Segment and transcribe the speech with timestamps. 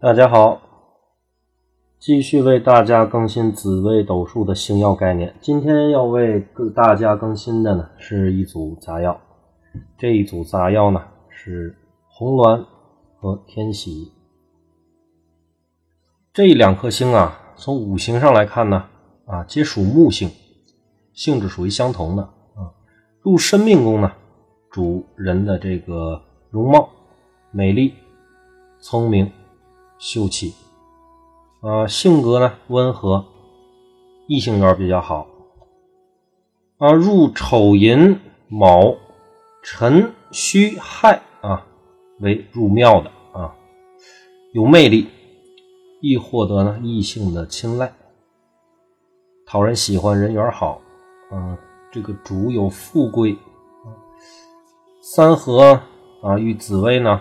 [0.00, 0.62] 大家好，
[1.98, 5.34] 继续为大家更新紫微斗数的星耀概念。
[5.40, 9.20] 今天要为大家更新的呢是一组杂药，
[9.96, 11.76] 这一组杂药呢是
[12.06, 12.64] 红鸾
[13.16, 14.12] 和天喜
[16.32, 17.36] 这两颗星啊。
[17.56, 18.84] 从五行上来看呢，
[19.26, 20.30] 啊，皆属木星，
[21.12, 22.70] 性质属于相同的啊。
[23.20, 24.12] 入生命宫呢，
[24.70, 26.88] 主人的这个容貌、
[27.50, 27.94] 美丽、
[28.78, 29.28] 聪明。
[29.98, 30.54] 秀气，
[31.60, 33.24] 啊，性格呢温和，
[34.28, 35.26] 异性缘比较好，
[36.76, 38.94] 啊，入丑寅卯
[39.62, 41.66] 辰戌亥啊
[42.20, 43.56] 为入庙的啊，
[44.52, 45.08] 有魅力，
[46.00, 47.92] 易获得呢异性的青睐，
[49.46, 50.80] 讨人喜欢，人缘好，
[51.32, 51.58] 啊，
[51.90, 53.36] 这个主有富贵，
[55.02, 55.80] 三合
[56.22, 57.20] 啊与紫薇呢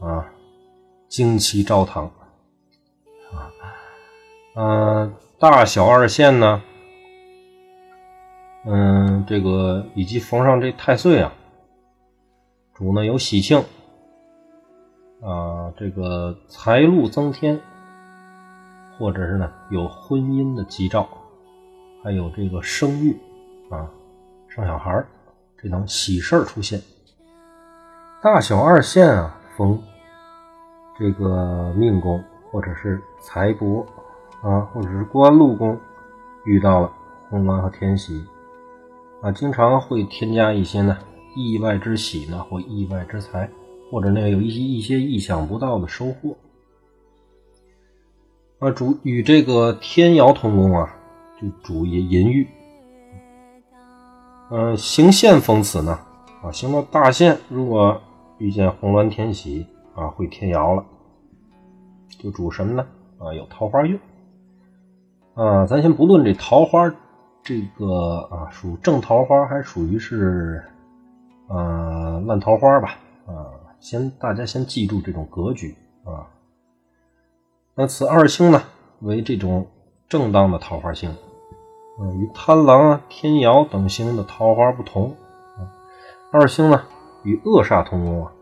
[0.00, 0.30] 啊
[1.08, 2.10] 旌旗照堂。
[4.60, 6.60] 嗯，大小二线呢，
[8.66, 11.32] 嗯，这个以及逢上这太岁啊，
[12.74, 13.60] 主呢有喜庆，
[15.22, 17.60] 啊，这个财路增添，
[18.98, 21.08] 或者是呢有婚姻的吉兆，
[22.02, 23.16] 还有这个生育
[23.70, 23.88] 啊，
[24.48, 25.06] 生小孩
[25.62, 26.82] 这等喜事儿出现。
[28.20, 29.80] 大小二线啊，逢
[30.98, 32.20] 这个命宫
[32.50, 33.86] 或者是财帛。
[34.42, 35.78] 啊，或者是官禄宫
[36.44, 36.92] 遇到了
[37.28, 38.24] 红鸾和天喜，
[39.20, 40.96] 啊，经常会添加一些呢
[41.34, 43.50] 意外之喜呢，或意外之财，
[43.90, 46.36] 或者呢有一些一些意想不到的收获。
[48.60, 50.88] 啊，主与这个天姚同宫啊，
[51.40, 52.46] 就主淫淫欲。
[54.50, 55.98] 嗯，行线逢此呢，
[56.42, 58.00] 啊，行到大限，如果
[58.38, 60.84] 遇见红鸾天喜啊，会天姚了，
[62.18, 62.86] 就主什么呢？
[63.18, 63.98] 啊，有桃花运。
[65.38, 66.92] 啊，咱先不论这桃花，
[67.44, 70.64] 这个啊属正桃花还属于是
[71.46, 72.96] 啊烂桃花吧？
[73.24, 76.26] 啊，先大家先记住这种格局啊。
[77.76, 78.60] 那此二星呢
[78.98, 79.68] 为这种
[80.08, 81.14] 正当的桃花星，
[82.00, 85.14] 嗯，与贪狼啊、天姚等星的桃花不同。
[86.32, 86.82] 二星呢
[87.22, 88.32] 与恶煞同宫啊，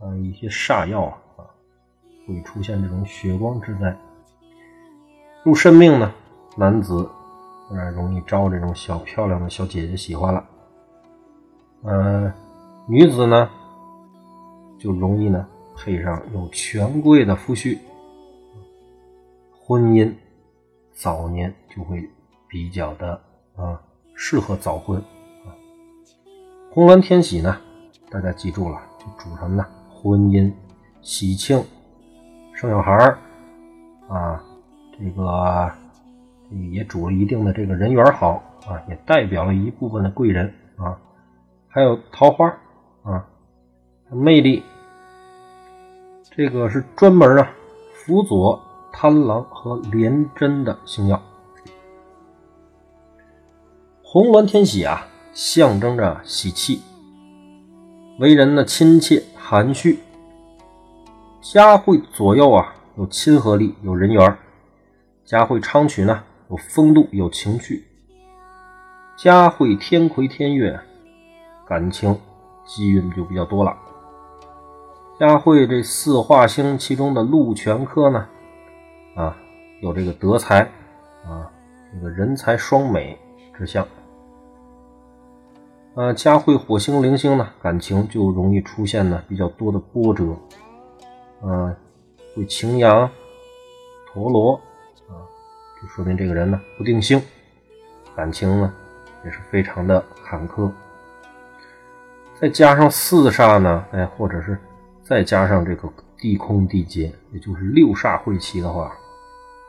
[0.00, 1.44] 啊一些煞药啊啊
[2.26, 3.94] 会出现这种血光之灾。
[5.44, 6.10] 入身命呢？
[6.56, 7.08] 男子，
[7.70, 10.44] 呃，容易招这种小漂亮的小姐姐喜欢了。
[11.84, 12.30] 嗯，
[12.86, 13.48] 女子呢，
[14.78, 15.46] 就容易呢
[15.76, 17.78] 配上有权贵的夫婿，
[19.62, 20.12] 婚姻
[20.92, 22.06] 早年就会
[22.48, 23.18] 比较的
[23.56, 23.80] 啊
[24.14, 25.02] 适合早婚。
[26.72, 27.56] 红鸾天喜呢，
[28.10, 29.64] 大家记住了，就主什么呢？
[29.88, 30.52] 婚姻、
[31.00, 31.64] 喜庆、
[32.52, 33.18] 生小孩儿
[34.08, 34.44] 啊，
[34.98, 35.72] 这个。
[36.72, 40.98] 也主了一定的这个人缘好啊，也代表了一部分的贵人啊，
[41.68, 42.48] 还有桃花
[43.02, 43.24] 啊，
[44.10, 44.62] 魅力，
[46.30, 47.50] 这个是专门啊
[47.94, 48.60] 辅佐
[48.92, 51.22] 贪狼和廉贞的星耀。
[54.02, 56.82] 红鸾天喜啊，象征着喜气，
[58.18, 60.00] 为人呢亲切含蓄，
[61.40, 64.36] 家慧左右啊有亲和力，有人缘，
[65.24, 66.24] 家慧昌曲呢。
[66.50, 67.84] 有风度，有情趣，
[69.16, 70.80] 佳慧天魁天月，
[71.64, 72.18] 感情
[72.64, 73.76] 机运就比较多了。
[75.16, 78.26] 佳慧这四化星其中的禄全科呢，
[79.14, 79.36] 啊，
[79.80, 80.62] 有这个德才
[81.24, 81.48] 啊，
[81.94, 83.16] 这个人才双美
[83.56, 83.86] 之象。
[85.94, 90.24] 啊，家会火星零星呢，感情就容易出现呢比较多的波折。
[91.42, 91.76] 啊，
[92.34, 93.08] 会擎羊、
[94.12, 94.60] 陀螺。
[95.80, 97.22] 就说明这个人呢不定性，
[98.14, 98.72] 感情呢
[99.24, 100.70] 也是非常的坎坷。
[102.38, 104.58] 再加上四煞呢，哎，或者是
[105.02, 108.92] 再加上这个地空地劫，也就是六煞会齐的话，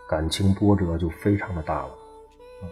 [0.09, 1.87] 感情波折就非常的大了
[2.61, 2.63] 啊。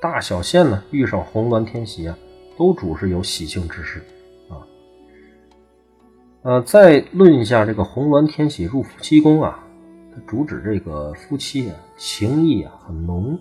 [0.00, 2.18] 大小限呢遇上红鸾天喜啊，
[2.56, 4.04] 都主是有喜庆之事
[4.48, 4.58] 啊。
[6.42, 9.63] 呃，再论一下这个红鸾天喜入夫妻宫啊。
[10.26, 13.38] 主旨这个夫妻啊，情谊啊很浓。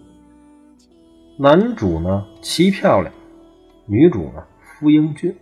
[1.38, 3.12] 男主呢，妻漂亮；
[3.86, 5.36] 女主呢，夫英俊。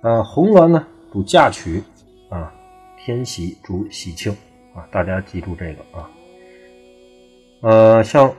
[0.00, 1.82] 啊，红鸾呢主嫁娶
[2.28, 2.52] 啊，
[2.98, 4.32] 天喜主喜庆
[4.74, 6.10] 啊，大家记住这个啊。
[7.62, 8.32] 呃，像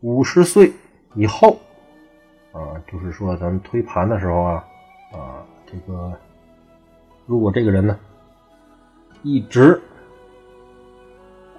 [0.00, 0.72] 五十岁
[1.14, 1.58] 以后
[2.52, 4.64] 啊，就是说咱们推盘的时候啊
[5.12, 6.12] 啊，这个
[7.26, 7.98] 如果这个人呢
[9.22, 9.80] 一直。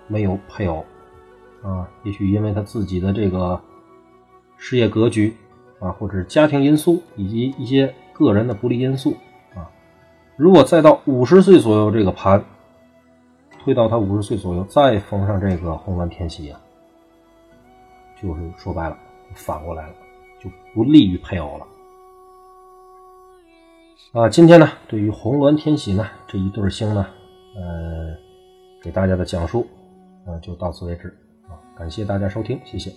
[0.07, 0.85] 没有配偶
[1.61, 3.59] 啊，也许因为他自己的这个
[4.57, 5.35] 事业格局
[5.79, 9.15] 啊，或者是家庭因素以及一些个人的不利因素
[9.53, 9.69] 啊。
[10.35, 12.43] 如果再到五十岁左右这个盘，
[13.63, 16.59] 推到他五十岁左右再逢上这个红鸾天喜啊，
[18.21, 18.97] 就是说白了
[19.33, 19.95] 反过来了，
[20.39, 21.67] 就不利于配偶了。
[24.13, 27.05] 啊，今天呢，对于红鸾天喜呢这一对星呢，
[27.55, 28.15] 呃，
[28.81, 29.67] 给大家的讲述
[30.27, 31.07] 那，就到此为止
[31.47, 32.91] 啊，感谢大家收听，谢谢。